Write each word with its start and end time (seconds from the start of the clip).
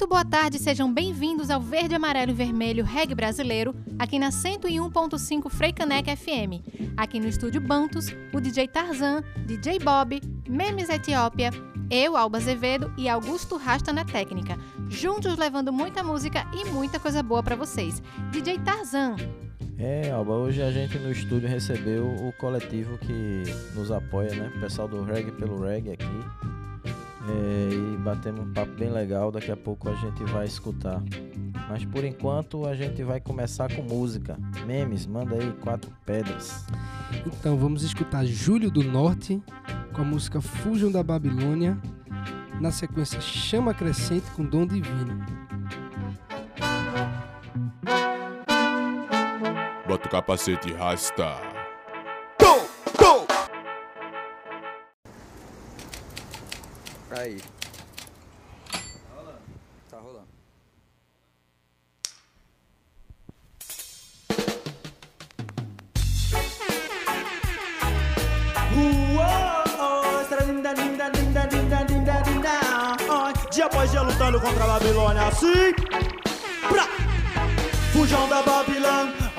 Muito 0.00 0.08
boa 0.08 0.24
tarde, 0.24 0.58
sejam 0.58 0.90
bem-vindos 0.90 1.50
ao 1.50 1.60
Verde, 1.60 1.94
Amarelo 1.94 2.30
e 2.30 2.34
Vermelho 2.34 2.82
Reggae 2.82 3.14
Brasileiro, 3.14 3.74
aqui 3.98 4.18
na 4.18 4.30
101.5 4.30 5.50
Freicaneca 5.50 6.16
FM. 6.16 6.64
Aqui 6.96 7.20
no 7.20 7.28
estúdio 7.28 7.60
Bantos, 7.60 8.06
o 8.32 8.40
DJ 8.40 8.66
Tarzan, 8.66 9.22
DJ 9.46 9.78
Bob, 9.78 10.18
Memes 10.48 10.88
Etiópia, 10.88 11.50
eu, 11.90 12.16
Alba 12.16 12.38
Azevedo 12.38 12.90
e 12.96 13.10
Augusto 13.10 13.58
Rasta 13.58 13.92
na 13.92 14.02
técnica, 14.02 14.58
juntos 14.88 15.36
levando 15.36 15.70
muita 15.70 16.02
música 16.02 16.46
e 16.54 16.64
muita 16.70 16.98
coisa 16.98 17.22
boa 17.22 17.42
para 17.42 17.54
vocês. 17.54 18.02
DJ 18.32 18.58
Tarzan. 18.60 19.16
É, 19.78 20.10
Alba, 20.12 20.32
hoje 20.32 20.62
a 20.62 20.70
gente 20.70 20.98
no 20.98 21.12
estúdio 21.12 21.46
recebeu 21.46 22.06
o 22.06 22.32
coletivo 22.38 22.96
que 22.96 23.42
nos 23.74 23.92
apoia, 23.92 24.34
né? 24.34 24.50
O 24.56 24.60
pessoal 24.60 24.88
do 24.88 25.04
Reggae 25.04 25.32
pelo 25.32 25.62
Reggae 25.62 25.92
aqui. 25.92 26.59
É, 27.28 27.68
e 27.72 27.96
batemos 27.98 28.40
um 28.40 28.52
papo 28.52 28.72
bem 28.72 28.90
legal, 28.90 29.30
daqui 29.30 29.50
a 29.50 29.56
pouco 29.56 29.88
a 29.88 29.94
gente 29.94 30.24
vai 30.24 30.46
escutar. 30.46 31.02
Mas 31.68 31.84
por 31.84 32.04
enquanto 32.04 32.66
a 32.66 32.74
gente 32.74 33.02
vai 33.02 33.20
começar 33.20 33.72
com 33.74 33.82
música. 33.82 34.38
Memes, 34.66 35.06
manda 35.06 35.34
aí 35.34 35.52
quatro 35.60 35.90
pedras. 36.04 36.66
Então 37.26 37.56
vamos 37.56 37.82
escutar 37.82 38.24
Júlio 38.24 38.70
do 38.70 38.82
Norte 38.82 39.42
com 39.92 40.02
a 40.02 40.04
música 40.04 40.40
Fujam 40.40 40.90
da 40.90 41.02
Babilônia. 41.02 41.78
Na 42.60 42.70
sequência, 42.70 43.20
Chama 43.20 43.72
Crescente 43.72 44.30
com 44.32 44.44
Dom 44.44 44.66
Divino. 44.66 45.24
Bota 49.86 50.06
o 50.06 50.10
capacete 50.10 50.70
e 50.70 50.72
rasta. 50.72 51.59
Aí. 57.30 57.40
Tá 59.88 59.98
rolando. 59.98 60.26
Dia 73.52 73.66
após 73.66 73.90
dia 73.90 74.02
lutando 74.02 74.40
contra 74.40 74.64
a 74.64 74.66
Babilônia 74.66 75.26
assim 75.28 75.72
pra 76.68 76.88
Fujam 77.92 78.28
da 78.28 78.42
Babilônia, 78.42 78.59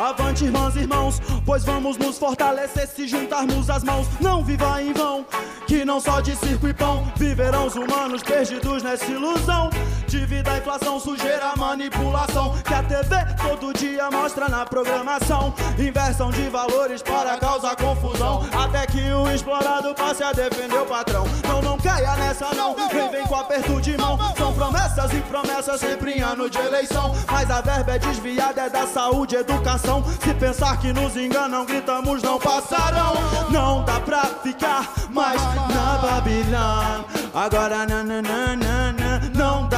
avante 0.09 0.45
irmãs 0.45 0.75
e 0.75 0.79
irmãos 0.79 1.21
Pois 1.45 1.63
vamos 1.63 1.97
nos 1.97 2.17
fortalecer 2.17 2.87
se 2.87 3.07
juntarmos 3.07 3.69
as 3.69 3.83
mãos. 3.83 4.07
Não 4.19 4.43
viva 4.43 4.81
em 4.81 4.93
vão, 4.93 5.25
que 5.67 5.83
não 5.85 5.99
só 5.99 6.19
de 6.21 6.35
circo 6.35 6.67
e 6.67 6.73
pão 6.73 7.11
Viverão 7.15 7.67
os 7.67 7.75
humanos 7.75 8.23
perdidos 8.23 8.83
nessa 8.83 9.05
ilusão 9.05 9.69
Dívida, 10.11 10.57
inflação, 10.57 10.99
sujeira, 10.99 11.55
manipulação. 11.55 12.53
Que 12.67 12.73
a 12.73 12.83
TV 12.83 13.15
todo 13.41 13.71
dia 13.71 14.11
mostra 14.11 14.49
na 14.49 14.65
programação. 14.65 15.53
Inversão 15.79 16.29
de 16.31 16.49
valores 16.49 17.01
para 17.01 17.37
causar 17.37 17.77
confusão. 17.77 18.45
Até 18.51 18.85
que 18.87 18.99
o 18.99 19.31
explorado 19.31 19.95
passe 19.95 20.21
a 20.21 20.33
defender 20.33 20.81
o 20.81 20.85
patrão. 20.85 21.23
Não, 21.47 21.61
não 21.61 21.77
caia 21.77 22.13
nessa 22.17 22.53
não, 22.53 22.75
vem, 22.89 23.09
vem 23.09 23.25
com 23.25 23.35
aperto 23.35 23.79
de 23.79 23.95
mão 23.97 24.17
São 24.35 24.53
promessas 24.53 25.13
e 25.13 25.21
promessas 25.21 25.79
sempre 25.79 26.11
em 26.11 26.19
ano 26.19 26.49
de 26.49 26.57
eleição. 26.57 27.15
Mas 27.31 27.49
a 27.49 27.61
verba 27.61 27.95
é 27.95 27.99
desviada, 27.99 28.63
é 28.63 28.69
da 28.69 28.85
saúde, 28.87 29.37
educação. 29.37 30.03
Se 30.21 30.33
pensar 30.33 30.77
que 30.77 30.91
nos 30.91 31.15
enganam, 31.15 31.65
gritamos 31.65 32.21
não 32.21 32.37
passarão. 32.37 33.13
Não 33.49 33.85
dá 33.85 33.97
pra 34.01 34.25
ficar 34.43 34.91
mais 35.09 35.41
na 35.41 35.97
Babilônia. 36.01 37.21
Agora 37.33 37.85
nananana, 37.85 38.70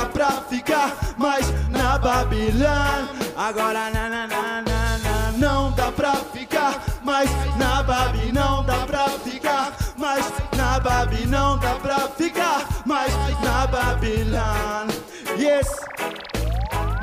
pra 0.05 0.31
ficar 0.49 0.95
mais 1.17 1.45
na 1.69 1.97
Babilônia 1.97 3.07
Agora 3.35 3.89
nananana, 3.89 5.33
não 5.37 5.71
dá 5.71 5.91
pra 5.91 6.13
ficar 6.13 6.81
mais 7.03 7.29
na 7.57 7.83
Babi, 7.83 8.31
não 8.31 8.63
dá 8.63 8.85
pra 8.85 9.09
ficar 9.09 9.73
mais 9.97 10.25
na 10.55 10.79
Babi, 10.79 11.25
não 11.27 11.57
dá 11.57 11.75
pra 11.75 11.99
ficar 12.09 12.67
mais 12.85 13.11
na 13.41 13.67
Babilônia 13.67 15.03
Yes! 15.37 15.67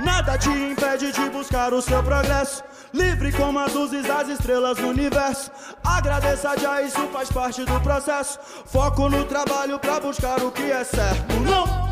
Nada 0.04 0.38
te 0.38 0.48
impede 0.48 1.12
de 1.12 1.28
buscar 1.30 1.74
o 1.74 1.82
seu 1.82 2.02
progresso. 2.02 2.62
Livre 2.92 3.32
como 3.32 3.58
as 3.58 3.72
luzes 3.74 4.06
das 4.06 4.28
estrelas 4.28 4.78
no 4.78 4.88
universo. 4.88 5.50
Agradeça 5.84 6.56
já, 6.58 6.80
isso 6.82 7.06
faz 7.12 7.30
parte 7.30 7.64
do 7.64 7.80
processo. 7.80 8.38
Foco 8.64 9.08
no 9.08 9.24
trabalho 9.24 9.78
pra 9.78 10.00
buscar 10.00 10.42
o 10.42 10.50
que 10.50 10.70
é 10.70 10.84
certo. 10.84 11.34
Não 11.40 11.89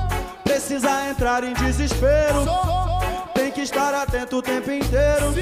precisa 0.58 1.08
entrar 1.08 1.44
em 1.44 1.52
desespero. 1.52 2.44
Tem 3.32 3.52
que 3.52 3.60
estar 3.60 3.94
atento 3.94 4.38
o 4.38 4.42
tempo 4.42 4.68
inteiro. 4.72 5.32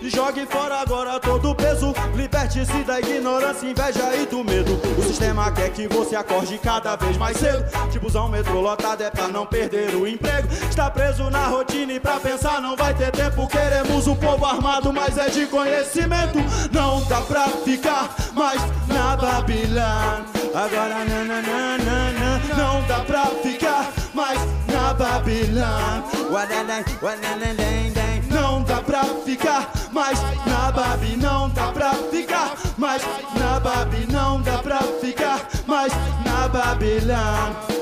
E 0.00 0.08
jogue 0.08 0.46
fora 0.46 0.76
agora 0.76 1.18
todo 1.18 1.50
o 1.50 1.54
peso. 1.54 1.92
Liberte-se 2.14 2.84
da 2.84 3.00
ignorância, 3.00 3.68
inveja 3.68 4.14
e 4.14 4.24
do 4.24 4.44
medo. 4.44 4.80
O 4.96 5.02
sistema 5.02 5.50
quer 5.50 5.70
que 5.70 5.88
você 5.88 6.14
acorde 6.14 6.58
cada 6.58 6.94
vez 6.94 7.16
mais 7.16 7.36
cedo. 7.38 7.64
Tipo 7.90 8.06
usar 8.06 8.22
um 8.22 8.28
metrô 8.28 8.60
lotado 8.60 9.02
é 9.02 9.10
pra 9.10 9.26
não 9.26 9.44
perder 9.44 9.96
o 9.96 10.06
emprego. 10.06 10.46
Está 10.70 10.88
preso 10.90 11.28
na 11.28 11.48
rotina 11.48 11.94
e 11.94 11.98
pra 11.98 12.20
pensar 12.20 12.62
não 12.62 12.76
vai 12.76 12.94
ter 12.94 13.10
tempo. 13.10 13.48
Queremos 13.48 14.06
um 14.06 14.14
povo 14.14 14.46
armado, 14.46 14.92
mas 14.92 15.18
é 15.18 15.28
de 15.28 15.46
conhecimento. 15.46 16.38
Não 16.70 17.02
dá 17.06 17.20
pra 17.22 17.48
ficar 17.48 18.14
mais 18.32 18.62
na 18.86 19.16
Babilônia. 19.16 20.24
Agora 20.54 21.04
nananana, 21.04 22.40
não 22.56 22.80
dá 22.86 23.00
pra 23.00 23.26
ficar 23.42 23.95
mais 24.16 24.40
na 24.66 24.94
uadadã, 26.30 26.82
Não 28.30 28.62
dá 28.62 28.76
pra 28.76 29.04
ficar 29.26 29.70
mais 29.92 30.18
na 30.46 30.72
Babi, 30.72 31.16
não 31.18 31.50
dá 31.50 31.70
pra 31.70 31.92
ficar 32.10 32.56
mais 32.78 33.02
na 33.38 33.60
Babi, 33.60 34.10
não 34.10 34.40
dá 34.40 34.58
pra 34.58 34.80
ficar 35.02 35.46
mais 35.66 35.92
na 36.24 36.48
Babilônia. 36.48 37.76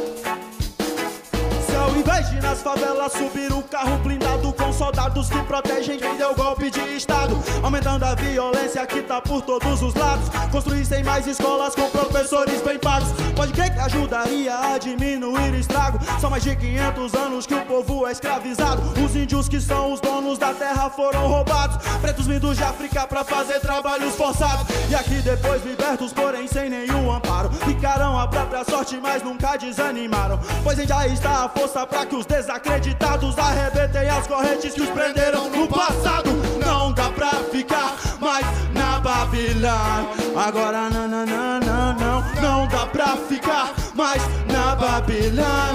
Invés 1.97 2.29
de 2.29 2.41
nas 2.41 2.61
favelas 2.61 3.13
subir 3.13 3.53
o 3.53 3.63
carro 3.63 3.99
blindado 3.99 4.53
com 4.53 4.73
soldados 4.73 5.29
que 5.29 5.41
protegem 5.45 5.97
quem 5.97 6.17
deu 6.17 6.35
golpe 6.35 6.69
de 6.69 6.81
estado, 6.97 7.39
aumentando 7.63 8.05
a 8.05 8.15
violência 8.17 8.85
que 8.85 9.01
tá 9.01 9.21
por 9.21 9.43
todos 9.43 9.81
os 9.81 9.95
lados, 9.95 10.29
construíssem 10.51 11.05
mais 11.05 11.27
escolas 11.27 11.75
com 11.75 11.89
professores 11.91 12.61
bem 12.63 12.79
pagos, 12.81 13.09
pode 13.37 13.53
crer 13.53 13.73
que 13.73 13.79
ajudaria 13.79 14.75
a 14.75 14.79
diminuir 14.79 15.55
estrago. 15.55 15.99
São 16.21 16.31
mais 16.31 16.43
de 16.43 16.57
500 16.57 17.15
anos 17.15 17.47
que 17.47 17.55
o 17.55 17.65
povo 17.65 18.07
é 18.09 18.13
escravizado, 18.13 18.83
os 19.01 19.15
índios 19.15 19.49
que 19.49 19.61
são 19.61 19.93
os 19.93 20.01
donos 20.01 20.37
da 20.37 20.53
terra 20.53 20.91
foram 20.91 21.29
roubados, 21.29 21.77
pretos 22.01 22.27
vindos 22.27 22.57
de 22.57 22.65
África 22.65 23.07
pra 23.07 23.23
fazer 23.23 23.61
trabalhos 23.61 24.17
forçados, 24.17 24.67
e 24.91 24.95
aqui 24.97 25.23
depois 25.23 25.65
libertos, 25.65 26.13
porém 26.13 26.49
sem 26.49 26.69
nenhum 26.69 27.13
amparo, 27.13 27.51
ficaram 27.65 28.19
a 28.19 28.27
própria 28.27 28.65
sorte, 28.65 28.99
mas 29.01 29.23
nunca 29.23 29.57
desanimaram, 29.57 30.41
pois 30.65 30.77
já 30.77 31.07
está 31.07 31.45
a 31.45 31.49
força 31.49 31.84
pra 31.87 32.07
que 32.07 32.17
os 32.17 32.27
desacreditados 32.27 33.39
arrebentem 33.39 34.09
as 34.09 34.27
correntes 34.27 34.75
que 34.75 34.83
os 34.83 34.91
prenderam 34.91 35.51
no 35.51 35.67
passado. 35.69 36.31
Não 36.65 36.93
dá 36.93 37.11
pra 37.11 37.31
ficar 37.51 37.97
mais 38.21 38.47
na 38.73 39.01
Babilônia. 39.01 40.09
Agora 40.37 40.91
não, 40.91 41.09
não, 41.09 41.27
não, 41.27 41.61
não, 41.61 41.95
não, 41.95 42.43
não 42.43 42.69
dá 42.69 42.87
pra 42.87 43.17
ficar 43.17 43.73
mais 43.95 44.23
na 44.51 44.75
Babilônia. 44.77 45.75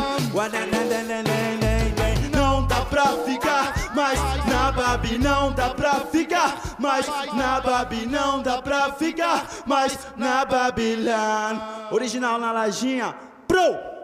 Não 2.34 2.66
dá 2.66 2.82
pra 2.86 3.06
ficar 3.26 3.74
mais 3.94 4.20
na 4.46 4.72
Babi, 4.72 5.18
não 5.18 5.52
dá 5.52 5.70
pra 5.70 5.96
ficar 6.12 6.76
mais 6.80 7.06
na 7.34 7.60
Babi, 7.60 8.06
não 8.06 8.42
dá 8.42 8.62
pra 8.62 8.92
ficar 8.94 9.46
mais 9.66 9.98
na 10.16 10.46
Babilônia. 10.46 11.62
Original 11.92 12.40
na 12.40 12.52
lajinha, 12.52 13.14
pro! 13.48 13.99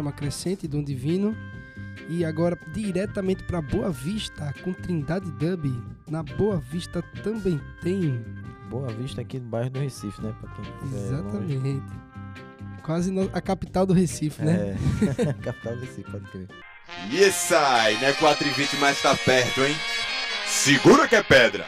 Chama 0.00 0.12
Crescente, 0.12 0.66
Dom 0.66 0.82
Divino. 0.82 1.36
E 2.08 2.24
agora 2.24 2.58
diretamente 2.72 3.44
para 3.44 3.60
Boa 3.60 3.90
Vista, 3.90 4.52
com 4.64 4.72
Trindade 4.72 5.30
Dub. 5.32 5.66
Na 6.08 6.22
Boa 6.22 6.56
Vista 6.56 7.02
também 7.22 7.60
tem. 7.82 8.24
Boa 8.70 8.88
Vista 8.88 9.20
aqui 9.20 9.38
do 9.38 9.46
bairro 9.46 9.68
do 9.68 9.78
Recife, 9.80 10.22
né? 10.22 10.34
Pra 10.40 10.50
quem. 10.54 10.90
Exatamente. 10.98 11.82
Quase 12.82 13.10
no- 13.10 13.28
a 13.34 13.40
capital 13.42 13.84
do 13.84 13.92
Recife, 13.92 14.42
né? 14.42 14.74
É, 15.18 15.32
capital 15.44 15.74
do 15.76 15.80
Recife, 15.82 16.10
pode 16.10 16.24
crer. 16.30 16.48
E 17.12 17.30
sai, 17.30 17.94
né? 18.00 18.14
4 18.14 18.48
e 18.48 18.50
20, 18.52 18.76
mas 18.78 19.02
tá 19.02 19.14
perto, 19.14 19.60
hein? 19.60 19.76
Segura 20.46 21.06
que 21.06 21.14
é 21.14 21.22
pedra! 21.22 21.66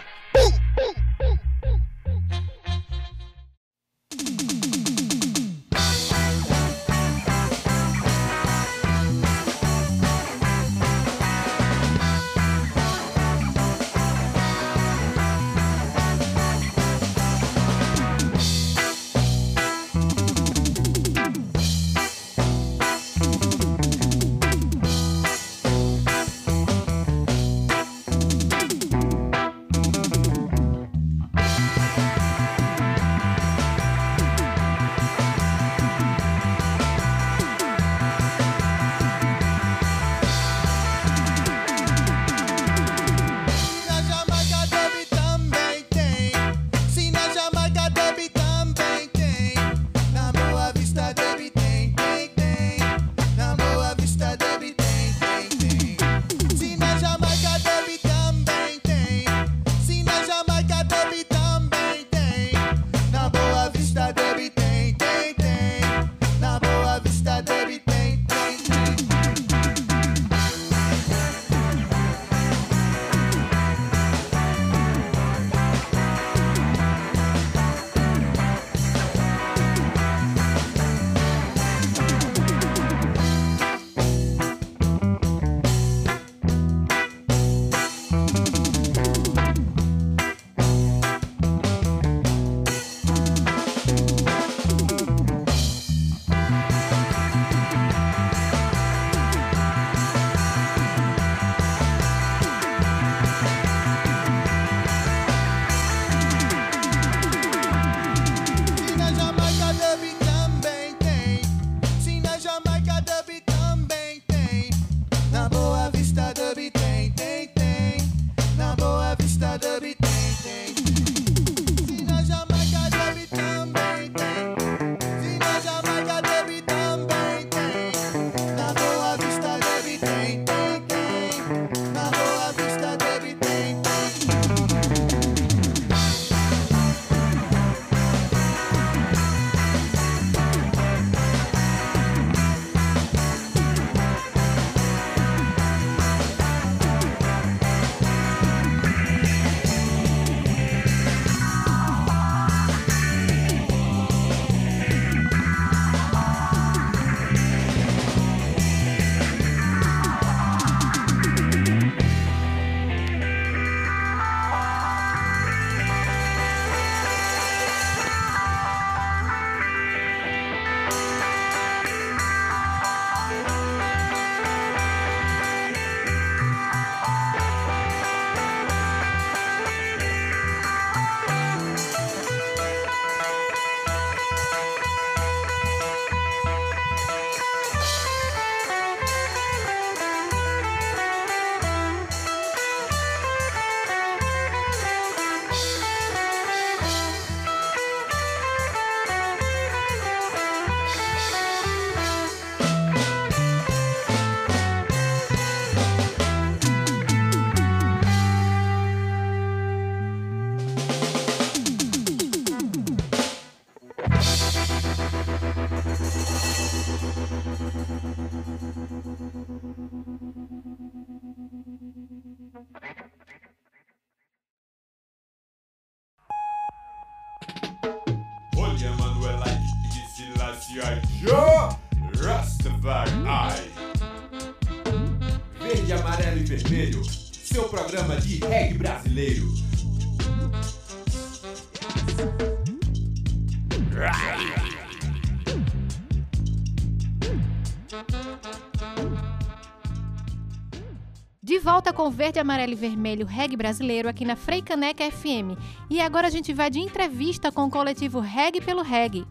De 251.42 251.58
volta 251.58 251.92
com 251.92 252.10
Verde, 252.10 252.38
Amarelo 252.38 252.72
e 252.72 252.76
Vermelho 252.76 253.26
Reggae 253.26 253.56
Brasileiro 253.56 254.08
aqui 254.08 254.24
na 254.24 254.36
Freicaneca 254.36 255.10
FM. 255.10 255.58
E 255.90 256.00
agora 256.00 256.28
a 256.28 256.30
gente 256.30 256.54
vai 256.54 256.70
de 256.70 256.78
entrevista 256.78 257.52
com 257.52 257.64
o 257.64 257.70
coletivo 257.70 258.20
Reggae 258.20 258.60
pelo 258.60 258.80
Reggae. 258.80 259.26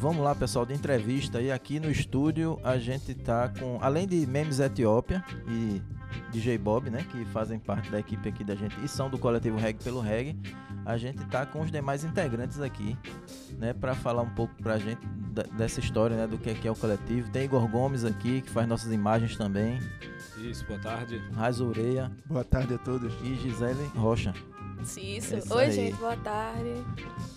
Vamos 0.00 0.22
lá, 0.22 0.32
pessoal, 0.34 0.64
de 0.64 0.74
entrevista. 0.74 1.40
E 1.40 1.50
aqui 1.50 1.80
no 1.80 1.90
estúdio 1.90 2.58
a 2.62 2.78
gente 2.78 3.14
tá 3.14 3.48
com, 3.48 3.78
além 3.80 4.06
de 4.06 4.24
Memes 4.26 4.60
Etiópia 4.60 5.24
e 5.48 5.82
DJ 6.30 6.56
Bob, 6.56 6.88
né, 6.88 7.04
que 7.10 7.24
fazem 7.26 7.58
parte 7.58 7.90
da 7.90 7.98
equipe 7.98 8.28
aqui 8.28 8.44
da 8.44 8.54
gente 8.54 8.76
e 8.82 8.88
são 8.88 9.10
do 9.10 9.18
coletivo 9.18 9.56
Reggae 9.58 9.82
pelo 9.82 10.00
Reggae, 10.00 10.38
a 10.86 10.96
gente 10.96 11.22
tá 11.26 11.44
com 11.44 11.60
os 11.60 11.70
demais 11.70 12.04
integrantes 12.04 12.60
aqui, 12.60 12.96
né, 13.58 13.72
para 13.72 13.94
falar 13.94 14.22
um 14.22 14.30
pouco 14.30 14.54
pra 14.62 14.78
gente 14.78 15.04
dessa 15.56 15.80
história, 15.80 16.16
né, 16.16 16.26
do 16.26 16.38
que 16.38 16.48
é, 16.50 16.54
que 16.54 16.66
é 16.68 16.70
o 16.70 16.76
coletivo. 16.76 17.30
Tem 17.30 17.44
Igor 17.44 17.66
Gomes 17.68 18.04
aqui, 18.04 18.40
que 18.40 18.50
faz 18.50 18.66
nossas 18.68 18.92
imagens 18.92 19.36
também, 19.36 19.78
Isso, 20.38 20.64
boa 20.66 20.78
tarde. 20.78 21.18
Raiz 21.34 21.60
Ureia 21.60 22.10
Boa 22.26 22.44
tarde 22.44 22.74
a 22.74 22.78
todos. 22.78 23.12
e 23.22 23.34
Gisele 23.34 23.90
Rocha. 23.96 24.32
Isso. 24.82 25.36
Isso 25.36 25.54
Oi, 25.54 25.64
aí. 25.64 25.72
gente, 25.72 25.96
boa 25.96 26.16
tarde. 26.16 26.74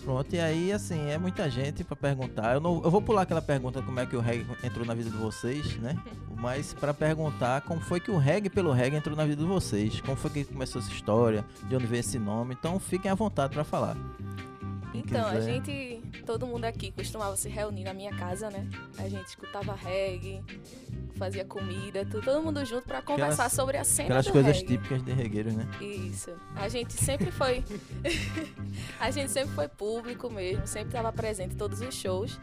Pronto, 0.04 0.34
e 0.34 0.40
aí, 0.40 0.72
assim, 0.72 1.10
é 1.10 1.18
muita 1.18 1.48
gente 1.50 1.84
pra 1.84 1.94
perguntar. 1.94 2.54
Eu, 2.54 2.60
não, 2.60 2.82
eu 2.82 2.90
vou 2.90 3.00
pular 3.00 3.22
aquela 3.22 3.42
pergunta 3.42 3.82
como 3.82 4.00
é 4.00 4.06
que 4.06 4.16
o 4.16 4.20
reggae 4.20 4.46
entrou 4.64 4.84
na 4.84 4.94
vida 4.94 5.10
de 5.10 5.16
vocês, 5.16 5.76
né? 5.78 5.96
Mas 6.36 6.74
pra 6.74 6.92
perguntar 6.92 7.60
como 7.62 7.80
foi 7.80 8.00
que 8.00 8.10
o 8.10 8.18
reggae 8.18 8.50
pelo 8.50 8.72
reggae 8.72 8.96
entrou 8.96 9.16
na 9.16 9.24
vida 9.24 9.42
de 9.42 9.48
vocês. 9.48 10.00
Como 10.00 10.16
foi 10.16 10.30
que 10.30 10.44
começou 10.44 10.80
essa 10.80 10.90
história, 10.90 11.44
de 11.68 11.76
onde 11.76 11.86
veio 11.86 12.00
esse 12.00 12.18
nome. 12.18 12.56
Então 12.58 12.80
fiquem 12.80 13.10
à 13.10 13.14
vontade 13.14 13.54
pra 13.54 13.62
falar. 13.62 13.96
Então, 14.94 15.26
a 15.26 15.32
quiser. 15.32 15.42
gente, 15.64 16.02
todo 16.26 16.46
mundo 16.46 16.64
aqui 16.64 16.90
costumava 16.92 17.36
se 17.36 17.48
reunir 17.48 17.84
na 17.84 17.94
minha 17.94 18.14
casa, 18.16 18.50
né? 18.50 18.68
A 18.98 19.08
gente 19.08 19.26
escutava 19.26 19.74
reggae, 19.74 20.42
fazia 21.16 21.44
comida, 21.44 22.04
tudo, 22.04 22.22
todo 22.24 22.42
mundo 22.42 22.64
junto 22.64 22.82
pra 22.86 23.00
conversar 23.00 23.32
Aquelas- 23.46 23.52
sobre 23.52 23.76
a 23.78 23.84
cena 23.84 24.06
Aquelas 24.08 24.28
coisas 24.30 24.56
reggae. 24.56 24.68
típicas 24.68 25.02
de 25.02 25.12
regueiros, 25.12 25.54
né? 25.54 25.66
Isso. 25.80 26.30
A 26.56 26.68
gente 26.68 26.92
sempre 26.92 27.30
foi. 27.30 27.64
a 29.00 29.10
gente 29.10 29.30
sempre 29.30 29.54
foi 29.54 29.68
público 29.68 30.30
mesmo, 30.30 30.66
sempre 30.66 30.88
estava 30.88 31.12
presente 31.12 31.54
em 31.54 31.58
todos 31.58 31.80
os 31.80 31.94
shows. 31.94 32.38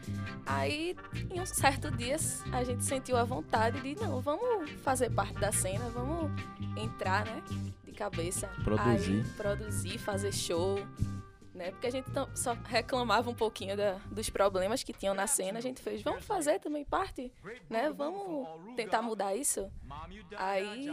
Aí, 0.46 0.96
em 1.30 1.40
um 1.40 1.46
certo 1.46 1.90
dia, 1.90 2.16
a 2.52 2.64
gente 2.64 2.84
sentiu 2.84 3.16
a 3.16 3.24
vontade 3.24 3.80
de, 3.80 3.94
não, 4.00 4.20
vamos 4.20 4.70
fazer 4.82 5.10
parte 5.10 5.34
da 5.34 5.52
cena, 5.52 5.88
vamos 5.90 6.30
entrar, 6.76 7.24
né? 7.26 7.42
De 7.84 7.92
cabeça. 7.92 8.48
Produzir. 8.64 9.12
Aí, 9.20 9.24
produzir, 9.36 9.98
fazer 9.98 10.32
show. 10.32 10.78
Né? 11.60 11.70
Porque 11.72 11.86
a 11.88 11.90
gente 11.90 12.08
só 12.34 12.54
reclamava 12.64 13.28
um 13.28 13.34
pouquinho 13.34 13.76
da- 13.76 13.98
dos 14.10 14.30
problemas 14.30 14.82
que 14.82 14.94
tinham 14.94 15.14
na 15.14 15.26
cena. 15.26 15.58
A 15.58 15.60
gente 15.60 15.82
fez, 15.82 16.00
vamos 16.00 16.24
fazer 16.24 16.58
também 16.58 16.86
parte, 16.86 17.30
né? 17.68 17.92
Vamos 17.92 18.48
tentar 18.76 19.02
mudar 19.02 19.36
isso. 19.36 19.70
Aí. 20.38 20.88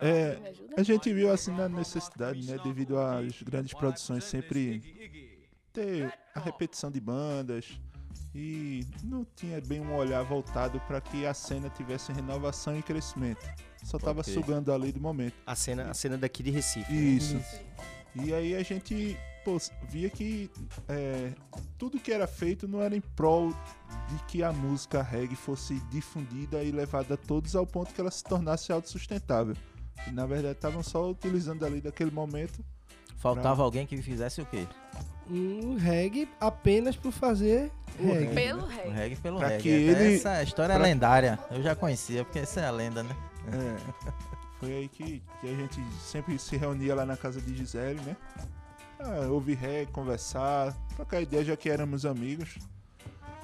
É, 0.00 0.36
me 0.40 0.48
ajuda? 0.48 0.74
a 0.78 0.82
gente 0.82 1.12
viu 1.12 1.30
assim 1.30 1.50
na 1.52 1.68
necessidade, 1.68 2.42
né, 2.50 2.58
devido 2.64 2.98
às 2.98 3.42
grandes 3.42 3.74
produções 3.74 4.24
sempre 4.24 4.80
ter 5.74 6.10
a 6.34 6.40
repetição 6.40 6.90
de 6.90 7.00
bandas 7.00 7.78
e 8.34 8.86
não 9.04 9.26
tinha 9.36 9.60
bem 9.60 9.80
um 9.80 9.94
olhar 9.94 10.22
voltado 10.22 10.80
para 10.86 11.02
que 11.02 11.26
a 11.26 11.34
cena 11.34 11.68
tivesse 11.68 12.12
renovação 12.12 12.78
e 12.78 12.82
crescimento. 12.82 13.44
Só 13.84 13.98
tava 13.98 14.20
Ok. 14.22 14.32
sugando 14.32 14.72
ali 14.72 14.90
do 14.90 15.00
momento. 15.00 15.34
A 15.46 15.54
cena, 15.54 15.90
a 15.90 15.94
cena 15.94 16.16
daqui 16.16 16.42
de 16.42 16.50
Recife. 16.50 16.90
né? 16.90 16.98
Isso. 16.98 17.38
E 18.14 18.32
aí 18.32 18.54
a 18.56 18.62
gente 18.62 19.16
pô, 19.48 19.58
via 19.88 20.10
que 20.10 20.50
é, 20.88 21.32
tudo 21.78 21.98
que 21.98 22.12
era 22.12 22.26
feito 22.26 22.68
não 22.68 22.82
era 22.82 22.94
em 22.94 23.00
prol 23.00 23.50
de 24.08 24.18
que 24.26 24.42
a 24.42 24.52
música 24.52 25.02
reggae 25.02 25.34
fosse 25.36 25.80
difundida 25.90 26.62
e 26.62 26.70
levada 26.70 27.14
a 27.14 27.16
todos 27.16 27.56
ao 27.56 27.66
ponto 27.66 27.94
que 27.94 28.00
ela 28.00 28.10
se 28.10 28.22
tornasse 28.22 28.70
autossustentável. 28.72 29.56
E 30.06 30.10
na 30.10 30.26
verdade 30.26 30.54
estavam 30.54 30.82
só 30.82 31.08
utilizando 31.10 31.64
ali 31.64 31.80
daquele 31.80 32.10
momento. 32.10 32.62
Faltava 33.16 33.62
alguém 33.62 33.86
que 33.86 33.96
fizesse 34.02 34.40
o 34.40 34.46
quê? 34.46 34.66
Um 35.28 35.76
reggae 35.76 36.28
apenas 36.40 36.94
por 36.96 37.10
fazer 37.12 37.72
reggae. 37.98 38.34
Pelo 38.34 38.62
O 38.62 38.66
reggae. 38.66 38.90
reggae 38.90 39.16
pelo 39.16 39.38
Pra 39.38 39.48
reggae. 39.48 39.62
que 39.62 39.68
ele- 39.68 40.14
Essa 40.16 40.42
história 40.42 40.72
é 40.74 40.76
pra- 40.76 40.84
lendária. 40.86 41.38
Eu 41.50 41.62
já 41.62 41.74
conhecia, 41.74 42.24
porque 42.24 42.38
essa 42.38 42.60
é 42.60 42.66
a 42.66 42.70
lenda, 42.70 43.02
né? 43.02 43.16
É, 43.52 43.76
foi 44.60 44.72
aí 44.72 44.88
que, 44.88 45.22
que 45.40 45.48
a 45.48 45.54
gente 45.54 45.80
sempre 46.00 46.38
se 46.38 46.56
reunia 46.56 46.94
lá 46.94 47.04
na 47.04 47.16
casa 47.16 47.40
de 47.40 47.56
Gisele, 47.56 48.00
né? 48.02 48.16
Ah, 49.00 49.26
ouvir 49.30 49.54
reggae, 49.56 49.90
conversar, 49.92 50.74
trocar 50.96 51.20
ideia 51.20 51.44
já 51.44 51.56
que 51.56 51.70
éramos 51.70 52.04
amigos. 52.04 52.56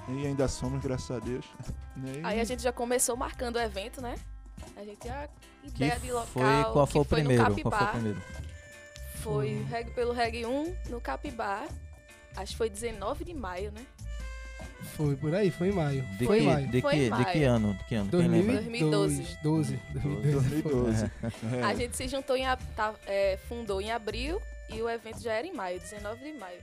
E 0.08 0.26
ainda 0.26 0.46
somos, 0.49 0.82
graças 0.82 1.11
a 1.11 1.18
Deus. 1.20 1.44
Né? 1.96 2.12
E- 2.18 2.25
Aí 2.25 2.40
a 2.40 2.44
gente 2.44 2.61
já 2.61 2.73
começou 2.73 3.16
marcando 3.16 3.54
o 3.54 3.61
evento, 3.61 4.00
né? 4.02 4.16
A 4.76 4.84
gente 4.84 5.06
já 5.06 5.28
Que 5.62 5.68
ideia 5.68 5.96
de 6.00 6.11
local. 6.11 6.26
foi, 6.26 6.73
qual 6.73 6.87
que 6.88 6.92
foi 6.92 7.00
o 7.00 7.04
foi 7.04 7.18
primeiro? 7.20 7.42
No 7.44 7.49
Qual 7.50 7.54
foi 7.54 7.62
o 7.62 7.70
Capibá. 7.70 7.92
primeiro? 7.92 8.23
Foi 9.23 9.64
Reggae 9.70 9.90
pelo 9.92 10.12
Reggae 10.12 10.44
1 10.44 10.76
no 10.90 11.00
Capibá. 11.00 11.64
Acho 12.37 12.50
que 12.50 12.58
foi 12.58 12.68
19 12.68 13.25
de 13.25 13.32
maio, 13.32 13.70
né? 13.70 13.87
Foi 14.96 15.14
por 15.14 15.32
aí, 15.37 15.52
foi 15.52 15.68
em 15.68 15.73
maio. 15.73 16.02
De 16.18 16.26
foi 16.26 16.38
que, 16.38 16.42
em 16.42 16.46
maio. 16.46 16.68
de 16.68 16.80
Foi 16.82 16.90
que, 16.90 16.96
em 16.96 17.11
de 17.11 17.25
que 17.26 17.38
maio. 17.38 17.50
ano? 17.52 17.75
De 17.75 17.84
que 17.84 17.94
ano? 17.94 18.11
Quem 18.11 18.28
lembra? 18.28 18.52
2012. 18.54 19.16
2012. 19.44 19.80
12. 20.02 20.32
2012. 20.32 21.04
É. 21.04 21.62
A 21.62 21.75
gente 21.75 21.96
se 21.96 22.08
juntou 22.08 22.37
em. 22.37 22.44
tá, 22.75 22.92
é, 23.06 23.38
fundou 23.49 23.80
em 23.80 23.92
abril 23.92 24.40
e 24.71 24.80
o 24.83 24.88
evento 24.88 25.21
já 25.23 25.33
era 25.33 25.47
em 25.47 25.52
maio, 25.52 25.78
19 25.80 26.23
de 26.33 26.38
maio. 26.38 26.61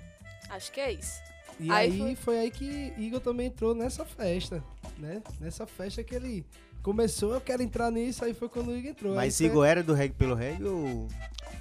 Acho 0.50 0.72
que 0.72 0.80
é 0.80 0.92
isso. 0.92 1.22
E 1.60 1.70
Aí 1.72 1.92
aí, 1.92 1.98
foi- 1.98 2.16
foi... 2.16 2.40
aí 2.40 2.52
que 2.52 2.94
Igor 2.98 3.20
também 3.20 3.48
entrou 3.48 3.76
nessa 3.76 4.06
festa, 4.06 4.64
né? 4.98 5.22
Nessa 5.40 5.68
festa 5.68 6.04
que 6.04 6.16
ele 6.16 6.46
começou, 6.82 7.34
eu 7.34 7.42
quero 7.42 7.62
entrar 7.62 7.92
nisso, 7.92 8.26
aí 8.26 8.34
foi 8.34 8.50
quando 8.50 8.70
o 8.70 8.78
Igor 8.78 8.92
entrou. 8.92 9.16
Mas 9.16 9.40
aí 9.40 9.48
Igor 9.48 9.66
era 9.66 9.84
do 9.84 9.94
reggae 9.94 10.16
pelo 10.16 10.34
reggae 10.34 10.64
ou... 10.64 11.08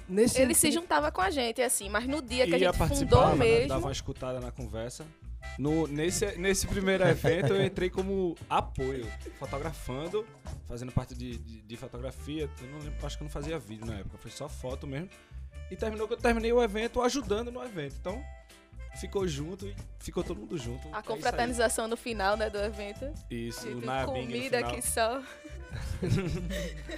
nesse 0.09 0.41
Ele 0.41 0.53
se 0.55 0.71
juntava 0.71 1.11
com 1.11 1.21
a 1.21 1.29
gente, 1.29 1.61
assim, 1.61 1.89
mas 1.89 2.07
no 2.07 2.21
dia 2.21 2.47
que 2.47 2.55
a 2.55 2.57
gente 2.57 2.77
fundou 2.77 3.35
mesmo. 3.35 3.67
dava 3.67 3.85
uma 3.85 3.91
escutada 3.91 4.39
na 4.39 4.51
conversa. 4.51 5.05
No, 5.59 5.85
nesse, 5.87 6.37
nesse 6.37 6.65
primeiro 6.65 7.03
evento 7.03 7.53
eu 7.53 7.63
entrei 7.63 7.89
como 7.89 8.35
apoio, 8.49 9.05
fotografando, 9.37 10.25
fazendo 10.65 10.91
parte 10.91 11.13
de, 11.13 11.37
de, 11.37 11.61
de 11.61 11.77
fotografia. 11.77 12.49
Eu 12.61 12.67
não 12.69 12.79
lembro, 12.79 13.05
acho 13.05 13.17
que 13.17 13.23
eu 13.23 13.25
não 13.25 13.31
fazia 13.31 13.59
vídeo 13.59 13.85
na 13.85 13.99
época, 13.99 14.17
foi 14.17 14.31
só 14.31 14.47
foto 14.47 14.87
mesmo. 14.87 15.09
E 15.71 15.75
terminou 15.75 16.07
que 16.07 16.13
eu 16.13 16.17
terminei 16.17 16.51
o 16.51 16.61
evento 16.61 17.01
ajudando 17.01 17.49
no 17.51 17.63
evento. 17.63 17.95
Então, 17.99 18.21
ficou 18.99 19.27
junto 19.27 19.65
e 19.65 19.75
ficou 19.99 20.23
todo 20.23 20.37
mundo 20.39 20.57
junto. 20.57 20.87
A 20.93 20.99
É 20.99 21.01
confraternização 21.01 21.87
no 21.87 21.95
final, 21.95 22.35
né, 22.35 22.49
do 22.49 22.57
evento. 22.59 23.05
Isso, 23.29 23.67
isso 23.67 23.79
Tipo, 23.79 23.91
no 23.91 24.05
comida 24.05 24.59
aqui 24.59 24.81
só. 24.81 25.21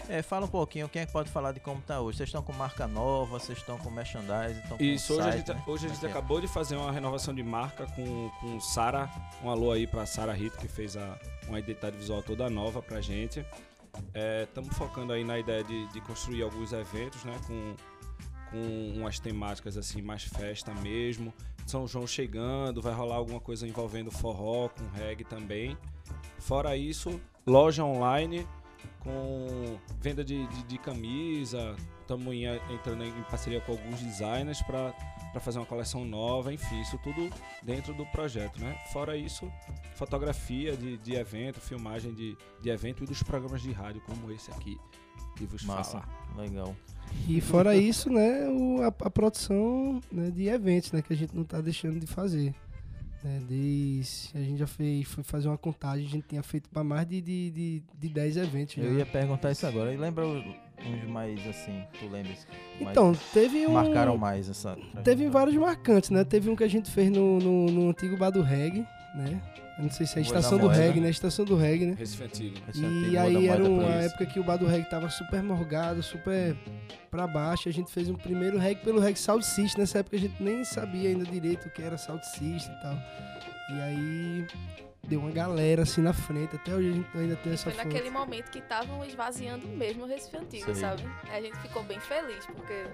É, 0.10 0.24
fala 0.24 0.48
um 0.48 0.50
pouquinho, 0.50 0.90
quem 0.90 1.04
é 1.04 1.06
que 1.06 1.12
pode 1.12 1.30
falar 1.30 1.52
de 1.52 1.60
como 1.60 1.80
tá 1.82 2.02
hoje? 2.02 2.18
Vocês 2.18 2.30
estão 2.30 2.42
com 2.42 2.52
marca 2.54 2.88
nova, 2.88 3.38
vocês 3.38 3.58
estão 3.60 3.78
com 3.78 3.92
merchandise, 3.92 4.60
estão 4.60 4.78
com 4.78 4.84
Isso, 4.84 5.14
hoje 5.14 5.22
a 5.22 5.24
site, 5.26 5.38
gente, 5.38 5.54
né? 5.54 5.64
hoje 5.68 5.86
a 5.86 5.90
gente 5.90 6.04
é 6.04 6.08
é? 6.08 6.12
acabou 6.12 6.42
de 6.42 6.48
fazer 6.48 6.76
uma 6.76 6.92
renovação 6.92 7.36
de 7.36 7.44
marca 7.44 7.86
com, 7.96 8.32
com 8.42 8.60
Sara. 8.60 9.08
Um 9.44 9.50
alô 9.52 9.72
aí 9.72 9.86
pra 9.86 10.08
Sara 10.08 10.34
Rito, 10.34 10.58
que 10.58 10.68
fez 10.68 10.98
a, 10.98 11.20
uma 11.48 11.60
identidade 11.60 11.96
visual 11.98 12.24
toda 12.24 12.50
nova 12.50 12.82
pra 12.82 13.00
gente. 13.00 13.46
Estamos 14.44 14.76
focando 14.76 15.14
aí 15.14 15.24
na 15.24 15.38
ideia 15.38 15.64
de, 15.64 15.88
de 15.94 16.02
construir 16.02 16.42
alguns 16.42 16.74
eventos, 16.74 17.24
né? 17.24 17.36
Com, 17.46 17.76
com 18.54 19.00
umas 19.00 19.20
temáticas 19.20 19.76
assim, 19.76 20.02
mais 20.02 20.24
festa 20.24 20.72
mesmo. 20.76 21.34
São 21.66 21.88
João 21.88 22.06
chegando, 22.06 22.82
vai 22.82 22.94
rolar 22.94 23.16
alguma 23.16 23.39
coisa 23.39 23.68
envolvendo 23.68 24.12
forró, 24.12 24.70
com 24.70 24.86
reggae 24.96 25.24
também. 25.24 25.76
Fora 26.38 26.78
isso, 26.78 27.20
loja 27.48 27.84
online 27.84 28.48
com 29.00 29.80
venda 30.00 30.24
de, 30.24 30.46
de, 30.48 30.63
de 30.63 30.78
camisa. 30.78 31.76
Estamos 32.02 32.36
entrando 32.70 33.04
em 33.04 33.24
parceria 33.24 33.62
com 33.62 33.72
alguns 33.72 34.00
designers 34.02 34.62
para 34.62 34.94
fazer 35.39 35.58
uma 35.58 35.66
coleção 35.66 36.06
nova, 36.06 36.54
enfim, 36.54 36.82
isso 36.82 37.00
tudo 37.02 37.30
dentro 37.63 37.94
do 37.94 38.06
projeto, 38.08 38.60
né? 38.60 38.78
Fora 38.92 39.16
isso, 39.16 39.50
fotografia 39.96 40.76
de, 40.76 40.98
de 40.98 41.16
evento, 41.16 41.62
filmagem 41.62 42.13
de, 42.13 42.38
de 42.62 42.70
evento 42.70 43.04
e 43.04 43.08
dos 43.08 43.24
programas 43.24 43.62
de 43.62 43.72
rádio 43.72 44.02
como 44.02 44.32
esse 44.32 44.52
aqui 44.52 44.78
que 45.36 45.46
vos 45.46 45.63
Massa, 45.63 46.00
fala. 46.02 46.41
legal. 46.41 46.76
E 47.28 47.39
fora 47.41 47.76
isso, 47.76 48.10
né, 48.10 48.48
o- 48.50 48.82
a, 48.82 48.88
a 48.88 49.10
produção 49.10 50.02
né, 50.12 50.32
de 50.32 50.48
eventos, 50.48 50.91
né, 50.91 51.02
que 51.02 51.13
a 51.13 51.15
gente 51.15 51.36
não 51.36 51.43
tá 51.43 51.62
deixando 51.62 52.00
de 52.00 52.08
fazer. 52.08 52.54
Né, 53.24 53.39
desde, 53.48 54.30
a 54.38 54.39
gente 54.41 54.58
já 54.58 54.67
fez, 54.67 55.08
foi 55.08 55.24
fazer 55.24 55.48
uma 55.48 55.58
contagem, 55.58 56.06
a 56.06 56.10
gente 56.10 56.26
tinha 56.28 56.43
feito 56.43 56.69
para 56.69 56.84
mais 56.84 57.08
de, 57.08 57.22
de, 57.22 57.52
de, 57.52 57.84
de 57.98 58.10
10 58.10 58.38
eventos. 58.38 58.76
já. 58.76 58.82
Eu 58.84 58.98
ia 58.98 59.06
perguntar 59.06 59.52
isso 59.52 59.65
agora. 59.65 59.93
E 59.93 59.98
lembra 59.98 60.26
uns 60.28 61.10
mais 61.10 61.39
assim, 61.48 61.84
tu 62.00 62.06
lembras? 62.10 62.46
Mais- 62.82 62.91
Então, 62.91 63.13
teve 63.34 63.65
um... 63.67 63.72
marcaram 63.74 64.17
mais 64.17 64.50
essa. 64.50 64.76
Teve 65.04 65.30
vários 65.30 65.56
marcantes, 65.56 66.10
né? 66.10 66.26
Teve 66.26 66.50
um 66.50 66.56
que 66.56 66.63
a 66.65 66.67
gente 66.67 66.91
fez 66.91 67.10
no, 67.10 67.39
no, 67.39 67.65
no 67.67 67.89
antigo 67.91 68.17
bar 68.17 68.32
do 68.32 68.41
reggae, 68.41 68.86
né? 69.15 69.41
Eu 69.78 69.86
não 69.86 69.92
sei 69.92 70.06
se 70.06 70.16
é 70.16 70.20
a 70.20 70.22
estação 70.22 70.58
do 70.58 70.68
reggae, 70.68 71.00
né? 71.00 71.08
A 71.08 71.12
estação 71.12 71.46
do 71.46 71.56
reggae, 71.56 71.88
né? 71.88 71.96
Recife 71.98 72.24
Antigo. 72.24 72.58
E 73.10 73.18
aí 73.18 73.48
era 73.48 73.64
uma 73.64 73.86
época 73.86 74.26
que 74.26 74.40
o 74.40 74.44
bar 74.44 74.58
do 74.58 74.68
reggae 74.68 74.90
tava 74.90 75.10
super 75.10 75.42
morgado, 75.42 76.04
super 76.04 76.56
pra 77.10 77.26
baixo. 77.26 77.70
A 77.70 77.72
gente 77.72 77.92
fez 77.92 78.10
um 78.10 78.16
primeiro 78.16 78.58
reggae 78.58 78.82
pelo 78.84 79.00
reggae 79.00 79.18
Sound 79.18 79.46
System. 79.46 79.82
Nessa 79.82 80.00
época 80.00 80.16
a 80.16 80.20
gente 80.20 80.42
nem 80.42 80.64
sabia 80.64 81.10
ainda 81.10 81.26
direito 81.26 81.68
o 81.68 81.70
que 81.72 81.82
era 81.82 81.98
Sound 81.98 82.24
System 82.26 82.76
e 82.76 82.82
tal. 82.82 82.98
E 83.70 83.82
aí 83.82 84.48
deu 85.08 85.20
uma 85.20 85.32
galera 85.32 85.84
assim 85.84 86.02
na 86.02 86.13
frente. 86.13 86.56
Até 86.56 86.74
hoje 86.74 86.89
a 86.89 86.94
gente 86.94 87.08
ainda 87.18 87.36
tem 87.38 87.54
essa 87.54 87.63
Foi 87.66 87.74
foto. 87.74 87.86
naquele 87.86 88.10
momento 88.10 88.50
que 88.50 88.60
estavam 88.60 89.04
esvaziando 89.06 89.68
mesmo 89.68 90.04
o 90.04 90.08
Recife 90.08 90.38
Antigo, 90.38 90.66
Sei. 90.66 90.76
sabe? 90.76 91.04
A 91.32 91.42
gente 91.42 91.58
ficou 91.60 91.84
bem 91.84 92.00
feliz, 92.00 92.46
porque 92.46 92.86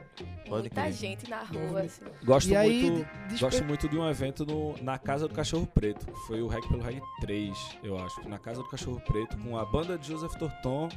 Pode 0.48 0.62
muita 0.64 0.82
crer. 0.82 0.94
gente 0.94 1.30
na 1.30 1.44
rua, 1.44 1.82
assim. 1.82 2.02
Gosto 2.24 2.50
E 2.50 2.56
aí, 2.56 2.90
muito. 2.92 3.40
Gosto 3.40 3.64
muito 3.64 3.88
de 3.88 3.98
um 3.98 4.10
evento 4.10 4.46
no- 4.46 4.76
na 4.82 4.98
Casa 4.98 5.28
do 5.28 5.34
Cachorro 5.34 5.68
Preto. 5.68 6.06
que 6.08 6.20
Foi 6.28 6.42
o 6.42 6.48
Reg 6.48 6.68
pelo 6.68 6.82
Reg 6.82 7.00
3, 7.22 7.58
eu 7.84 7.98
acho. 8.00 8.28
Na 8.28 8.40
Casa 8.40 8.62
do 8.64 8.68
Cachorro 8.70 9.00
Preto, 9.02 9.38
com 9.38 9.58
a 9.58 9.66
banda 9.66 9.98
de 9.98 10.08
Joseph 10.08 10.34
Torton 10.36 10.90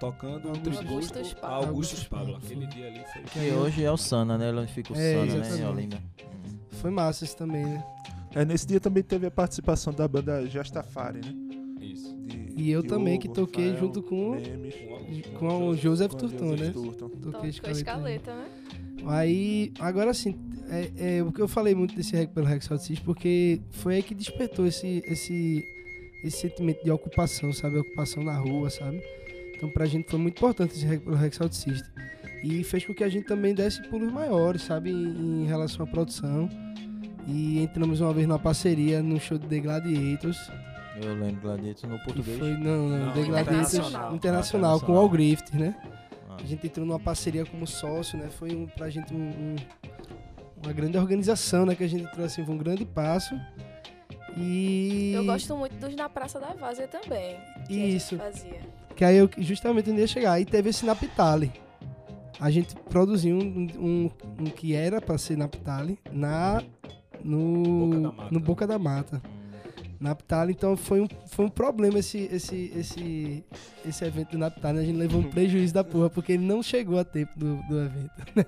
tocando 0.00 0.48
um 0.48 0.50
Augustus 0.50 0.76
tributo 0.76 0.92
Augustus 0.94 1.32
a 1.32 1.40
Pablo. 1.40 1.54
Augustus 1.68 1.68
Augustus 1.68 2.08
Pablo. 2.08 2.36
Aquele 2.36 2.66
foi. 2.66 2.74
dia 2.74 2.86
ali 2.88 3.04
foi. 3.12 3.22
Que 3.22 3.50
hoje 3.52 3.84
é 3.84 3.90
o 3.90 3.96
Sana, 3.96 4.36
né? 4.36 4.50
Onde 4.52 4.72
fica 4.72 4.92
o 4.92 4.96
É, 4.96 5.12
Sana, 5.12 5.24
né? 5.26 5.32
Em 5.32 5.38
exatamente. 5.40 5.64
Olinda. 5.66 6.02
Foi 6.72 6.90
massa 6.90 7.24
isso 7.24 7.36
também, 7.36 7.64
né? 7.64 7.84
É, 8.36 8.44
nesse 8.44 8.66
dia 8.66 8.78
também 8.78 9.02
teve 9.02 9.26
a 9.26 9.30
participação 9.30 9.92
da 9.92 10.06
banda 10.06 10.46
Jastafari, 10.46 11.20
né? 11.24 11.34
Isso. 11.80 12.14
De 12.26 12.52
E 12.54 12.70
eu 12.70 12.82
também, 12.82 13.18
que 13.18 13.28
toquei 13.28 13.70
Rafael, 13.70 13.80
junto 13.86 14.02
com- 14.02 14.32
Memes, 14.32 14.74
Com 15.38 15.68
o 15.68 15.76
Joseph 15.76 16.12
com 16.12 16.18
Turton, 16.18 16.48
Joseph 16.56 16.60
né? 16.66 16.72
Turton. 16.72 17.08
Toquei 17.08 17.30
Tocou 17.32 17.48
escaleta. 17.48 17.78
escaleta, 17.80 18.34
né? 18.34 18.46
Aí, 19.06 19.72
agora 19.78 20.12
sim, 20.12 20.36
é, 20.68 21.18
é, 21.18 21.22
o 21.22 21.32
que 21.32 21.40
eu 21.40 21.48
falei 21.48 21.74
muito 21.74 21.94
desse 21.94 22.14
Reg 22.16 22.28
pelo 22.32 22.46
Reg 22.46 22.62
South 22.62 22.78
System, 22.78 23.04
porque 23.04 23.60
foi 23.70 23.96
aí 23.96 24.02
que 24.02 24.14
despertou 24.14 24.66
esse, 24.66 25.02
esse, 25.06 25.64
esse 26.24 26.36
sentimento 26.38 26.82
de 26.84 26.90
ocupação, 26.90 27.52
sabe? 27.52 27.78
Ocupação 27.78 28.22
na 28.22 28.36
rua, 28.36 28.68
sabe? 28.68 29.00
Então 29.54 29.70
pra 29.70 29.86
gente 29.86 30.10
foi 30.10 30.18
muito 30.18 30.36
importante 30.36 30.74
esse 30.74 30.84
Reg 30.84 31.02
pelo 31.02 31.16
Reg 31.16 31.34
South 31.34 31.52
System. 31.52 31.90
E 32.44 32.62
fez 32.64 32.84
com 32.84 32.92
que 32.92 33.02
a 33.04 33.08
gente 33.08 33.26
também 33.26 33.54
desse 33.54 33.82
pulos 33.88 34.12
maiores, 34.12 34.62
sabe? 34.62 34.90
Em, 34.90 35.42
em 35.42 35.46
relação 35.46 35.84
à 35.86 35.88
produção. 35.88 36.48
E 37.26 37.60
entramos 37.62 38.00
uma 38.00 38.12
vez 38.12 38.26
numa 38.26 38.38
parceria 38.38 39.02
no 39.02 39.18
show 39.18 39.36
de 39.36 39.46
The 39.48 39.58
Gladiators. 39.60 40.50
Eu 41.02 41.14
lembro 41.14 41.40
Gladiator 41.42 41.90
no 41.90 41.98
português. 42.04 42.38
foi, 42.38 42.52
não, 42.56 42.88
não, 42.88 43.06
Não, 43.06 43.12
The 43.12 43.22
Gladiators 43.24 43.74
internacional. 43.74 44.14
internacional, 44.14 44.80
com 44.80 44.92
o. 44.92 44.96
All 44.96 45.08
Grift, 45.08 45.54
né? 45.54 45.74
Ah, 46.30 46.36
A 46.42 46.46
gente 46.46 46.66
entrou 46.66 46.86
numa 46.86 47.00
parceria 47.00 47.44
como 47.44 47.66
sócio, 47.66 48.16
né? 48.18 48.28
Foi 48.30 48.54
um, 48.54 48.66
pra 48.66 48.88
gente 48.88 49.12
um, 49.12 49.18
um- 49.18 49.56
uma 50.62 50.72
grande 50.72 50.96
organização, 50.96 51.66
né? 51.66 51.74
Que 51.74 51.84
a 51.84 51.88
gente 51.88 52.04
entrou 52.04 52.24
assim, 52.24 52.44
foi 52.44 52.54
um 52.54 52.58
grande 52.58 52.84
passo. 52.84 53.34
E. 54.36 55.12
Eu 55.14 55.24
gosto 55.24 55.56
muito 55.56 55.76
dos 55.76 55.94
na 55.96 56.08
Praça 56.08 56.38
da 56.38 56.52
Várzea 56.54 56.86
também. 56.88 57.36
Que 57.66 57.74
Isso. 57.74 58.14
A 58.14 58.30
gente 58.30 58.32
fazia. 58.40 58.60
Que 58.94 59.04
aí 59.04 59.16
eu 59.16 59.28
justamente 59.38 59.90
onde 59.90 60.00
ia 60.00 60.06
chegar. 60.06 60.32
Aí 60.32 60.44
teve 60.44 60.70
esse 60.70 60.84
Napitali. 60.86 61.52
A 62.38 62.50
gente 62.50 62.74
produziu 62.90 63.36
um, 63.36 63.66
um, 63.78 64.10
um 64.40 64.44
que 64.44 64.74
era 64.74 65.00
pra 65.00 65.18
ser 65.18 65.36
Napitali 65.36 65.98
na. 66.12 66.62
No 67.26 67.86
Boca 67.88 68.00
da 68.00 68.12
Mata. 68.12 68.28
no 68.30 68.40
Boca 68.40 68.66
da 68.66 68.78
Mata. 68.78 69.22
Napitali, 69.98 70.52
então 70.52 70.76
foi 70.76 71.00
um, 71.00 71.08
foi 71.28 71.46
um 71.46 71.48
problema 71.48 71.98
esse, 71.98 72.28
esse, 72.30 72.70
esse, 72.76 73.42
esse 73.86 74.04
evento 74.04 74.32
do 74.32 74.38
Napitali. 74.38 74.76
né? 74.76 74.82
A 74.82 74.86
gente 74.86 74.96
levou 74.96 75.20
um 75.20 75.24
prejuízo 75.30 75.72
da 75.72 75.82
porra, 75.82 76.10
porque 76.10 76.32
ele 76.32 76.44
não 76.44 76.62
chegou 76.62 76.98
a 76.98 77.04
tempo 77.04 77.32
do, 77.38 77.56
do 77.66 77.80
evento. 77.80 78.10
né? 78.34 78.44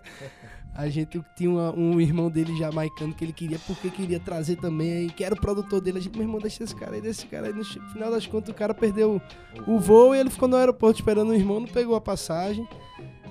A 0.75 0.89
gente 0.91 1.21
tinha 1.37 1.51
uma- 1.51 1.75
um 1.75 1.99
irmão 2.01 2.31
dele 2.31 2.55
jamaicano 2.57 3.15
que 3.15 3.25
ele 3.25 3.33
queria, 3.33 3.59
porque 3.67 3.89
queria 3.91 4.21
trazer 4.21 4.57
também, 4.57 5.09
que 5.09 5.25
era 5.25 5.35
o 5.35 5.41
produtor 5.41 5.81
dele. 5.81 5.99
A 5.99 6.01
gente, 6.03 6.13
meu 6.17 6.27
irmão, 6.27 6.39
deixa 6.41 6.63
esse 6.63 6.77
cara 6.77 6.95
aí, 6.97 7.01
desse 7.01 7.27
cara 7.27 7.47
aí. 7.49 7.53
No 7.55 7.65
final 7.65 8.11
das 8.11 8.27
contas, 8.27 8.51
o 8.51 8.55
cara 8.55 8.75
perdeu 8.75 9.21
o 9.67 9.79
voo 9.81 10.15
e 10.15 10.19
ele 10.21 10.29
ficou 10.31 10.47
no 10.49 10.55
aeroporto 10.57 11.01
esperando 11.01 11.31
o 11.31 11.35
irmão, 11.35 11.61
não 11.61 11.67
pegou 11.67 11.97
a 11.97 12.01
passagem. 12.01 12.69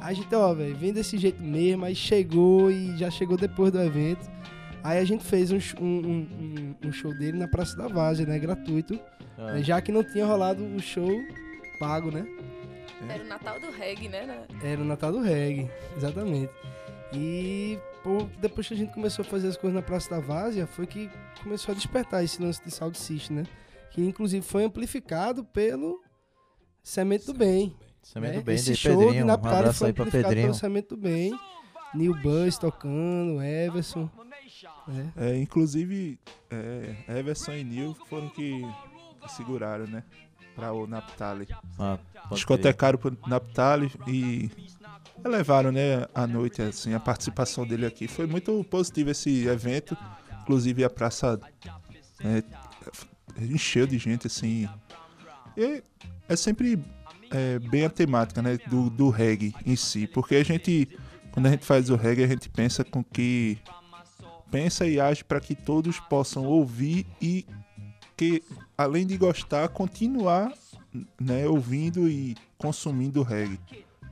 A 0.01 0.11
gente, 0.11 0.33
ó, 0.35 0.53
velho, 0.55 0.75
vem 0.75 0.91
desse 0.91 1.17
jeito 1.19 1.41
mesmo. 1.41 1.85
Aí 1.85 1.95
chegou 1.95 2.69
e 2.71 2.97
já 2.97 3.09
chegou 3.11 3.37
depois 3.37 3.71
do 3.71 3.79
evento. 3.79 4.27
Aí 4.87 4.99
a 4.99 5.03
gente 5.03 5.23
fez 5.25 5.51
um, 5.51 5.57
um- 5.81 5.83
um- 5.83 6.75
um- 6.87 6.91
show 6.93 7.13
dele 7.13 7.37
na 7.37 7.45
Praça 7.47 7.75
da 7.75 7.87
Várzea, 7.89 8.25
né? 8.25 8.39
Gratuito. 8.39 8.97
ah, 9.37 9.53
né, 9.53 9.61
Já 9.63 9.81
que 9.81 9.91
não 9.91 10.01
tinha 10.01 10.25
rolado 10.25 10.63
o 10.63 10.79
show 10.79 11.09
pago, 11.77 12.09
né? 12.09 12.25
Era 13.09 13.21
o 13.23 13.27
Natal 13.27 13.59
do 13.59 13.69
reggae, 13.69 14.07
né? 14.07 14.25
né? 14.25 14.47
Era 14.63 14.81
o 14.81 14.85
Natal 14.85 15.11
do 15.11 15.19
Reggae, 15.21 15.69
exatamente. 15.97 16.49
E 17.13 17.77
pô, 18.03 18.27
depois 18.39 18.67
que 18.67 18.73
a 18.73 18.77
gente 18.77 18.93
começou 18.93 19.23
a 19.23 19.25
fazer 19.25 19.49
as 19.49 19.57
coisas 19.57 19.75
na 19.75 19.81
Praça 19.81 20.09
da 20.09 20.19
Várzea, 20.19 20.65
foi 20.65 20.87
que 20.87 21.09
começou 21.43 21.73
a 21.73 21.75
despertar 21.75 22.23
esse 22.23 22.41
lance 22.41 22.63
de 22.63 22.71
sound 22.71 22.97
system, 22.97 23.37
né? 23.37 23.43
Que 23.91 24.01
inclusive 24.01 24.43
foi 24.45 24.63
amplificado 24.63 25.43
pelo 25.43 26.01
Semente 26.81 27.25
do 27.25 27.33
Bem. 27.33 27.75
Semente 28.01 28.33
né? 28.35 28.39
do 28.39 28.45
Bem 28.45 28.55
Esse 28.55 28.71
de 28.71 28.75
show 28.77 28.97
Pedrinho. 28.97 29.25
de 29.25 29.29
Um 29.29 29.33
abraço 29.33 29.79
foi 29.79 29.87
aí 29.87 29.93
pra 29.93 30.03
amplificado 30.05 30.29
Pedrinho. 30.29 30.47
pelo 30.47 30.59
Semente 30.59 30.87
do 30.87 30.97
Bem. 30.97 31.37
Neil 31.93 32.15
Buzz 32.21 32.57
tocando, 32.57 33.41
Everson. 33.43 34.09
Né? 34.87 35.13
É, 35.15 35.37
inclusive, 35.37 36.19
é, 36.49 37.19
Everson 37.19 37.53
e 37.53 37.63
Neil 37.63 37.95
foram 38.07 38.29
que, 38.29 38.61
seguraram, 39.29 39.87
né? 39.87 40.03
Pra 40.55 40.73
o 40.73 40.87
Naptali. 40.87 41.47
Ah, 41.77 41.99
Discotecaram 42.31 42.97
pro 42.97 43.15
Naptali 43.27 43.91
e 44.07 44.49
levaram, 45.23 45.71
né, 45.71 46.07
à 46.13 46.25
noite, 46.25 46.61
assim, 46.61 46.93
a 46.93 46.99
participação 46.99 47.65
dele 47.65 47.85
aqui. 47.85 48.07
Foi 48.07 48.25
muito 48.25 48.63
positivo 48.63 49.11
esse 49.11 49.45
evento. 49.45 49.95
Inclusive 50.41 50.83
a 50.83 50.89
praça 50.89 51.39
né, 52.23 52.43
encheu 53.39 53.85
de 53.85 53.97
gente, 53.97 54.27
assim. 54.27 54.67
E 55.55 55.83
é 56.27 56.35
sempre 56.35 56.83
é, 57.29 57.59
bem 57.59 57.85
a 57.85 57.89
temática, 57.89 58.41
né, 58.41 58.57
do, 58.67 58.89
do 58.89 59.09
reggae 59.09 59.53
em 59.65 59.75
si. 59.75 60.07
Porque 60.07 60.35
a 60.35 60.43
gente, 60.43 60.87
quando 61.31 61.47
a 61.47 61.51
gente 61.51 61.65
faz 61.65 61.89
o 61.89 61.95
reggae, 61.95 62.23
a 62.23 62.27
gente 62.27 62.49
pensa 62.49 62.83
com 62.83 63.03
que... 63.03 63.57
Pensa 64.49 64.85
e 64.85 64.99
age 64.99 65.23
para 65.23 65.39
que 65.39 65.55
todos 65.55 65.99
possam 65.99 66.45
ouvir 66.45 67.05
e 67.21 67.45
que, 68.15 68.43
além 68.77 69.05
de 69.05 69.17
gostar, 69.17 69.67
continuar 69.69 70.53
né, 71.19 71.47
ouvindo 71.47 72.09
e 72.09 72.35
consumindo 72.57 73.21
reggae. 73.23 73.59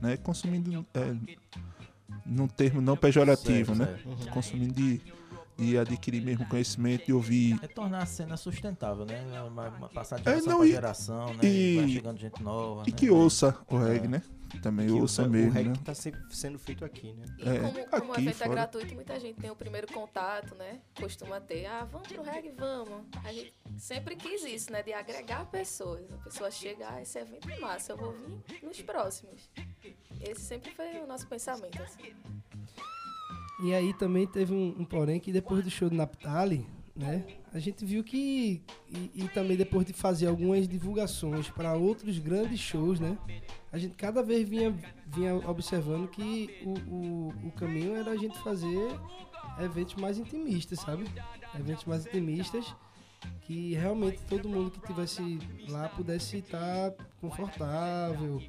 Né? 0.00 0.16
Consumindo 0.16 0.86
é, 0.94 1.16
num 2.24 2.46
termo 2.46 2.80
não 2.80 2.96
pejorativo, 2.96 3.74
Certo, 3.74 3.78
né? 3.78 3.98
certo. 4.02 4.30
Consumindo 4.32 4.74
de, 4.74 5.00
de 5.56 5.78
adquirir 5.78 6.22
mesmo 6.22 6.46
conhecimento, 6.48 7.06
de 7.06 7.12
ouvir. 7.12 7.58
É 7.62 7.66
tornar 7.68 8.02
a 8.02 8.06
cena 8.06 8.36
sustentável, 8.36 9.04
né? 9.06 9.22
Uma, 9.42 9.68
uma 9.68 9.88
passar 9.88 10.20
de 10.20 10.28
É, 10.28 10.32
geração 10.34 10.52
não, 10.58 10.64
e- 10.64 10.70
geração, 10.70 11.34
né? 11.34 11.44
e- 11.44 11.76
vai 11.76 11.88
chegando 11.88 12.18
gente 12.18 12.42
nova. 12.42 12.82
E 12.86 12.90
né? 12.90 12.96
que 12.96 13.10
ouça 13.10 13.56
o 13.68 13.78
reggae, 13.78 14.04
É. 14.06 14.08
né? 14.08 14.22
Também 14.62 14.86
Que 14.86 14.92
ouça 14.92 15.24
o, 15.24 15.28
mesmo, 15.28 15.50
o 15.50 15.52
reggae 15.54 15.68
né? 15.70 15.76
tá 15.84 15.92
sempre 15.92 16.20
sendo 16.30 16.56
feito 16.58 16.84
aqui, 16.84 17.12
né? 17.14 17.24
E 17.38 17.48
É, 17.48 17.58
como, 17.58 17.86
como 17.90 18.10
o 18.10 18.12
aqui 18.12 18.22
evento 18.22 18.34
é 18.42 18.46
fora. 18.46 18.50
gratuito, 18.50 18.94
muita 18.94 19.18
gente 19.20 19.40
tem 19.40 19.50
o 19.50 19.56
primeiro 19.56 19.86
contato, 19.92 20.54
né? 20.54 20.80
Costuma 20.98 21.40
ter, 21.40 21.66
ah, 21.66 21.84
vamos 21.84 22.06
pro 22.08 22.22
reggae, 22.22 22.52
vamos. 22.56 23.04
A 23.24 23.32
gente 23.32 23.52
sempre 23.76 24.14
quis 24.14 24.44
isso, 24.44 24.70
né? 24.72 24.82
De 24.82 24.92
agregar 24.92 25.44
pessoas. 25.46 26.04
A 26.12 26.16
pessoa 26.18 26.50
chega, 26.50 26.88
ah, 26.88 27.02
esse 27.02 27.18
evento 27.18 27.50
é 27.50 27.58
massa, 27.58 27.92
eu 27.92 27.96
vou 27.96 28.12
vir 28.12 28.62
nos 28.62 28.80
próximos. 28.82 29.50
Esse 30.20 30.40
sempre 30.42 30.70
foi 30.70 31.00
o 31.02 31.06
nosso 31.06 31.26
pensamento, 31.26 31.82
assim. 31.82 32.12
E 33.62 33.74
aí 33.74 33.94
também 33.94 34.26
teve 34.26 34.52
um, 34.52 34.74
um 34.78 34.84
porém 34.84 35.18
que 35.18 35.32
depois 35.32 35.64
do 35.64 35.70
show 35.70 35.88
do 35.88 35.96
Naptali, 35.96 36.66
né? 36.94 37.24
A 37.52 37.58
gente 37.58 37.84
viu 37.84 38.04
que. 38.04 38.62
E, 38.88 39.10
e 39.14 39.28
também 39.28 39.56
depois 39.56 39.86
de 39.86 39.92
fazer 39.92 40.26
algumas 40.26 40.68
divulgações 40.68 41.48
para 41.48 41.74
outros 41.74 42.18
grandes 42.18 42.60
shows, 42.60 43.00
né? 43.00 43.16
A 43.72 43.78
gente 43.78 43.94
cada 43.94 44.22
vez 44.22 44.48
vinha, 44.48 44.74
vinha 45.06 45.34
observando 45.48 46.08
que 46.08 46.50
o, 46.64 46.70
o, 46.90 47.28
o 47.48 47.50
caminho 47.52 47.96
era 47.96 48.10
a 48.10 48.16
gente 48.16 48.38
fazer 48.40 48.98
eventos 49.58 49.94
mais 49.94 50.18
intimistas, 50.18 50.80
sabe? 50.80 51.04
Eventos 51.58 51.84
mais 51.84 52.06
intimistas 52.06 52.74
que 53.42 53.74
realmente 53.74 54.22
todo 54.24 54.48
mundo 54.48 54.70
que 54.70 54.80
tivesse 54.86 55.38
lá 55.68 55.88
pudesse 55.88 56.38
estar 56.38 56.92
confortável, 57.20 58.42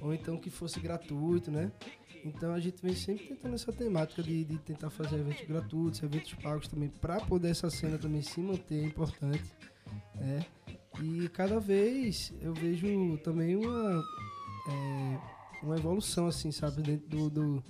ou 0.00 0.14
então 0.14 0.36
que 0.36 0.50
fosse 0.50 0.80
gratuito, 0.80 1.50
né? 1.50 1.70
Então 2.24 2.52
a 2.52 2.60
gente 2.60 2.82
vem 2.82 2.94
sempre 2.94 3.26
tentando 3.28 3.54
essa 3.54 3.72
temática 3.72 4.22
de, 4.22 4.44
de 4.44 4.58
tentar 4.58 4.90
fazer 4.90 5.16
eventos 5.20 5.46
gratuitos, 5.46 6.02
eventos 6.02 6.34
pagos 6.34 6.68
também, 6.68 6.88
para 6.88 7.20
poder 7.20 7.50
essa 7.50 7.70
cena 7.70 7.96
também 7.98 8.20
se 8.22 8.40
manter 8.40 8.84
importante, 8.84 9.44
né? 10.16 10.44
E 11.02 11.28
cada 11.30 11.58
vez 11.58 12.32
eu 12.42 12.52
vejo 12.52 13.16
também 13.18 13.56
uma, 13.56 14.02
é, 14.68 15.18
uma 15.62 15.76
evolução, 15.76 16.26
assim, 16.26 16.52
sabe, 16.52 16.82
dentro 16.82 17.08
do, 17.08 17.30
do- 17.30 17.64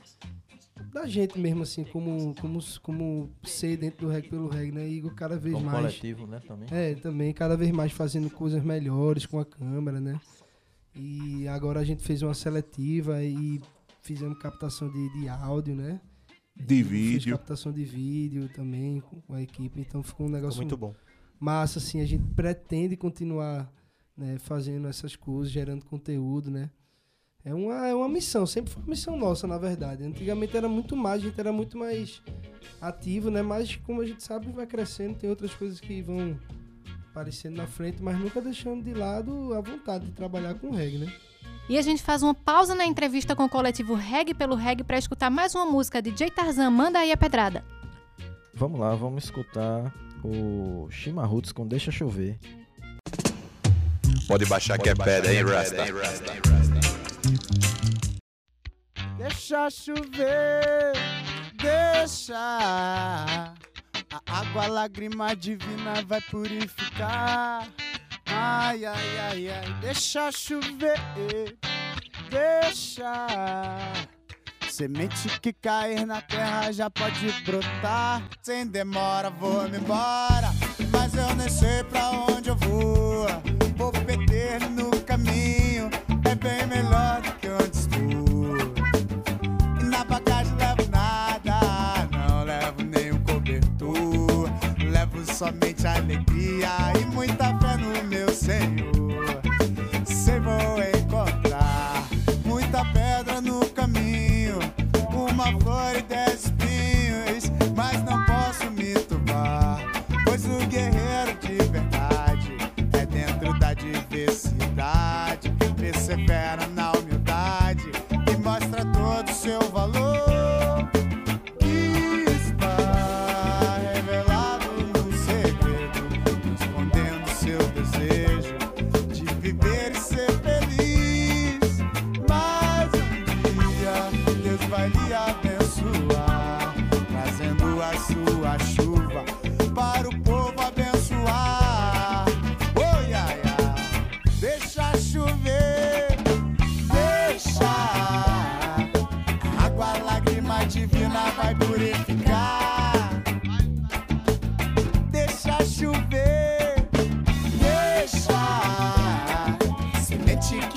da 0.93 1.07
gente 1.07 1.39
mesmo, 1.39 1.63
assim, 1.63 1.85
como, 1.85 2.35
como, 2.41 2.59
como 2.83 3.31
ser 3.45 3.77
dentro 3.77 4.07
do 4.07 4.13
reggae 4.13 4.29
pelo 4.31 4.49
reggae, 4.49 4.73
né? 4.73 4.89
E 4.89 5.03
cada 5.11 5.37
vez 5.39 5.55
Como 5.55 5.67
mais... 5.67 5.79
coletivo, 5.79 6.27
né? 6.27 6.41
Também. 6.41 6.69
É, 6.73 6.95
também 6.95 7.33
cada 7.35 7.57
vez 7.57 7.71
mais 7.71 7.93
fazendo 7.93 8.31
coisas 8.31 8.65
melhores 8.65 9.27
com 9.27 9.39
a 9.39 9.45
câmera, 9.45 10.01
né? 10.01 10.19
E 10.97 11.47
agora 11.47 11.79
a 11.81 11.85
gente 11.85 12.03
fez 12.03 12.23
uma 12.23 12.35
seletiva 12.35 13.23
e 13.23 13.61
fizemos 14.03 14.39
captação 14.39 14.91
de, 14.91 15.21
de 15.21 15.29
áudio, 15.29 15.75
né? 15.75 16.01
De 16.57 16.83
vídeo. 16.83 17.37
captação 17.37 17.73
de 17.73 17.85
vídeo 17.85 18.49
também 18.55 19.01
com 19.01 19.35
a 19.35 19.41
equipe, 19.41 19.81
então 19.81 20.03
ficou 20.03 20.27
um 20.27 20.29
Ficou 20.29 20.41
negócio 20.41 20.61
muito 20.61 20.77
bom. 20.77 20.95
massa, 21.39 21.79
assim, 21.79 22.01
a 22.01 22.07
gente 22.07 22.25
pretende 22.35 22.97
continuar 22.97 23.73
né, 24.17 24.39
fazendo 24.39 24.87
essas 24.87 25.17
coisas, 25.17 25.51
gerando 25.53 25.85
conteúdo, 25.85 26.51
né? 26.51 26.71
É 27.43 27.55
uma, 27.55 27.87
é 27.87 27.95
uma 27.95 28.09
missão, 28.09 28.47
sempre 28.47 28.71
foi 28.71 28.83
uma 28.83 28.91
missão 28.91 29.17
nossa, 29.17 29.47
na 29.47 29.57
verdade. 29.57 30.05
Antigamente 30.05 30.55
era 30.55 30.69
muito 30.69 30.95
mais, 30.95 31.23
a 31.23 31.27
gente 31.27 31.41
era 31.41 31.51
muito 31.51 31.79
mais 31.79 32.21
ativo, 32.81 33.31
né? 33.31 33.41
Mas 33.41 33.77
como 33.77 34.03
a 34.03 34.07
gente 34.07 34.23
sabe, 34.23 34.53
vai 34.53 34.67
crescendo, 34.67 35.15
tem 35.17 35.31
outras 35.31 35.55
coisas 35.55 35.81
que 35.81 36.03
vão 36.03 36.39
aparecendo 37.11 37.57
na 37.57 37.67
frente, 37.67 38.03
mas 38.03 38.19
nunca 38.19 38.43
deixando 38.43 38.85
de 38.85 38.93
lado 38.93 39.55
a 39.55 39.61
vontade 39.63 40.05
de 40.07 40.13
trabalhar 40.13 40.55
com 40.55 40.71
reggae, 40.71 40.99
né? 40.99 41.13
E 41.69 41.79
a 41.79 41.83
gente 41.83 42.03
faz 42.03 42.23
uma 42.23 42.35
pausa 42.35 42.75
na 42.75 42.85
entrevista 42.85 43.37
com 43.37 43.45
o 43.45 43.49
coletivo 43.49 43.95
Reggae 43.95 44.35
pelo 44.35 44.57
Reggae 44.57 44.83
para 44.83 44.99
escutar 44.99 45.31
mais 45.31 45.55
uma 45.55 45.65
música 45.65 46.03
de 46.03 46.11
J 46.11 46.31
Tarzan, 46.31 46.71
manda 46.71 46.99
aí 46.99 47.13
a 47.13 47.17
pedrada. 47.17 47.65
Vamos 48.53 48.81
lá, 48.81 48.95
vamos 48.95 49.25
escutar 49.25 49.95
o 50.25 50.89
Chimarruts 50.91 51.53
com 51.53 51.67
Deixa 51.67 51.93
Chover. 51.93 52.39
Pode 54.27 54.47
baixar 54.47 54.79
que 54.79 54.89
é 54.89 54.95
pedra, 54.95 55.33
hein, 55.33 55.45
Rasta? 55.45 55.85
Deixa 59.17 59.69
chover, 59.71 60.93
deixa. 61.55 62.35
A 62.37 63.55
água, 64.27 64.67
lágrima 64.67 65.35
divina 65.35 66.03
vai 66.07 66.21
purificar. 66.21 67.69
Ai, 68.43 68.87
ai, 68.87 69.19
ai, 69.19 69.49
ai, 69.51 69.75
deixa 69.83 70.33
chover, 70.33 70.99
deixa. 72.31 73.27
Semente 74.71 75.29
que 75.41 75.53
cair 75.53 76.07
na 76.07 76.23
terra 76.23 76.73
já 76.73 76.89
pode 76.89 77.31
brotar. 77.45 78.23
Sem 78.41 78.67
demora, 78.67 79.29
vou 79.29 79.69
me 79.69 79.77
embora. 79.77 80.55
Mas 80.91 81.15
eu 81.15 81.37
nem 81.37 81.51
sei 81.51 81.85
pra 81.85 82.11
onde 82.11 82.49
eu 82.49 82.57
vou. 82.57 83.27
Vou 83.77 83.93
perder 83.93 84.61
no 84.71 84.89
caminho. 85.03 85.91
É 86.25 86.35
bem 86.35 86.67
melhor 86.67 87.21
do 87.21 87.33
que 87.33 87.49
onde 87.49 87.77
estou. 87.77 88.57
E 89.83 89.85
na 89.85 90.03
bagagem 90.03 90.55
levo 90.57 90.91
nada, 90.91 92.09
não 92.11 92.45
levo 92.45 92.83
nenhum 92.85 93.23
cobertor. 93.23 94.49
Levo 94.91 95.31
somente 95.31 95.87
alegria 95.87 96.71
e 96.99 97.05
muita 97.05 97.60
same. 98.41 99.00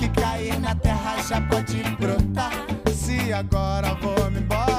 Que 0.08 0.20
cair 0.20 0.60
na 0.60 0.74
terra 0.74 1.22
já 1.22 1.40
pode 1.40 1.82
brotar. 1.98 2.52
Se 2.92 3.32
agora 3.32 3.94
vou 3.94 4.30
me 4.30 4.40
embora, 4.40 4.73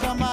chamar. 0.00 0.31